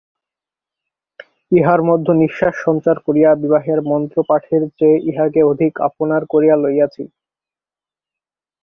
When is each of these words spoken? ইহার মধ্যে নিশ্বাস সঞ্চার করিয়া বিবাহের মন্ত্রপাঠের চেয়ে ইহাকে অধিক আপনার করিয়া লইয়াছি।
ইহার 1.51 1.81
মধ্যে 1.89 2.11
নিশ্বাস 2.21 2.55
সঞ্চার 2.65 2.97
করিয়া 3.05 3.29
বিবাহের 3.41 3.79
মন্ত্রপাঠের 3.91 4.63
চেয়ে 4.77 4.97
ইহাকে 5.09 5.41
অধিক 5.51 5.73
আপনার 5.87 6.21
করিয়া 6.31 6.55
লইয়াছি। 6.57 7.03